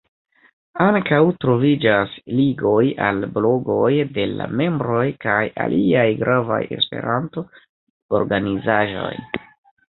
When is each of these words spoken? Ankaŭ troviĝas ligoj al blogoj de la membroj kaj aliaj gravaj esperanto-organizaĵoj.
Ankaŭ 0.83 1.17
troviĝas 1.43 2.15
ligoj 2.39 2.87
al 3.09 3.21
blogoj 3.35 3.91
de 4.15 4.25
la 4.39 4.47
membroj 4.63 5.05
kaj 5.27 5.37
aliaj 5.67 6.07
gravaj 6.23 6.59
esperanto-organizaĵoj. 6.79 9.15